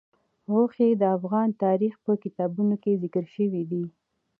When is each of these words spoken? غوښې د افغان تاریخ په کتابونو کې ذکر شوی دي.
غوښې 0.51 0.89
د 1.01 1.03
افغان 1.17 1.49
تاریخ 1.63 1.93
په 2.05 2.11
کتابونو 2.23 2.75
کې 2.83 2.99
ذکر 3.03 3.25
شوی 3.35 3.63
دي. 3.71 3.83